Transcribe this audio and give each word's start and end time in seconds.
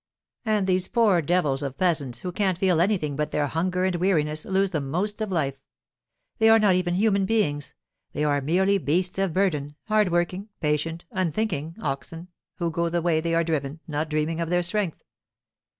And 0.45 0.65
these 0.65 0.87
poor 0.87 1.21
devils 1.21 1.61
of 1.61 1.77
peasants, 1.77 2.21
who 2.21 2.31
can't 2.31 2.57
feel 2.57 2.81
anything 2.81 3.15
but 3.15 3.29
their 3.29 3.45
hunger 3.45 3.85
and 3.85 3.97
weariness, 3.97 4.45
lose 4.45 4.71
the 4.71 4.81
most 4.81 5.21
of 5.21 5.31
life. 5.31 5.59
They 6.39 6.49
are 6.49 6.57
not 6.57 6.73
even 6.73 6.95
human 6.95 7.27
beings; 7.27 7.75
they 8.11 8.23
are 8.23 8.41
merely 8.41 8.79
beasts 8.79 9.19
of 9.19 9.31
burden, 9.31 9.75
hard 9.83 10.09
working, 10.09 10.49
patient, 10.59 11.05
unthinking 11.11 11.75
oxen, 11.83 12.29
who 12.55 12.71
go 12.71 12.89
the 12.89 13.03
way 13.03 13.19
they 13.21 13.35
are 13.35 13.43
driven, 13.43 13.79
not 13.87 14.09
dreaming 14.09 14.41
of 14.41 14.49
their 14.49 14.63
strength. 14.63 15.03